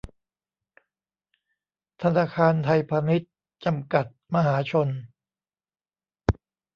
[2.01, 3.31] ธนาคารไทยพาณิชย์
[3.65, 4.87] จำกัด มหาชน